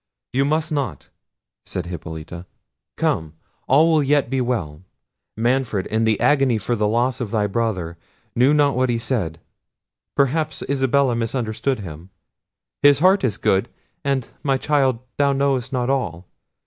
"You 0.33 0.45
must 0.45 0.71
not," 0.71 1.09
said 1.63 1.85
Hippolita—"come, 1.85 3.35
all 3.67 3.91
will 3.91 4.01
yet 4.01 4.31
be 4.31 4.41
well. 4.41 4.81
Manfred, 5.37 5.85
in 5.85 6.05
the 6.05 6.19
agony 6.19 6.57
for 6.57 6.75
the 6.75 6.87
loss 6.87 7.21
of 7.21 7.29
thy 7.29 7.45
brother, 7.45 7.99
knew 8.35 8.51
not 8.51 8.75
what 8.75 8.89
he 8.89 8.97
said; 8.97 9.39
perhaps 10.15 10.63
Isabella 10.67 11.15
misunderstood 11.15 11.81
him; 11.81 12.09
his 12.81 12.97
heart 12.97 13.23
is 13.23 13.37
good—and, 13.37 14.29
my 14.41 14.57
child, 14.57 15.01
thou 15.17 15.33
knowest 15.33 15.71
not 15.71 15.87
all! 15.87 16.25